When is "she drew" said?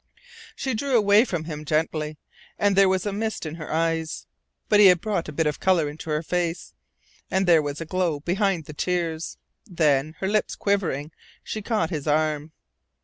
0.55-0.97